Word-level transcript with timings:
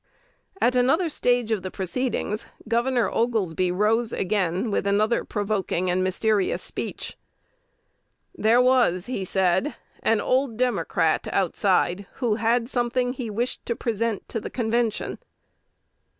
At 0.59 0.73
another 0.75 1.09
stage 1.09 1.51
of 1.51 1.61
the 1.61 1.69
proceedings, 1.69 2.47
Gov. 2.67 2.87
Oglesby 3.13 3.69
rose 3.71 4.11
again 4.11 4.71
with 4.71 4.87
another 4.87 5.23
provoking 5.23 5.91
and 5.91 6.03
mysterious 6.03 6.63
speech. 6.63 7.19
"There 8.33 8.59
was," 8.59 9.05
he 9.05 9.23
said, 9.23 9.75
"an 10.01 10.19
old 10.19 10.57
Democrat 10.57 11.27
outside 11.31 12.07
who 12.13 12.33
had 12.37 12.67
something 12.67 13.13
he 13.13 13.29
wished 13.29 13.63
to 13.67 13.75
present 13.75 14.27
to 14.29 14.39
this 14.39 14.51
Convention." 14.51 15.19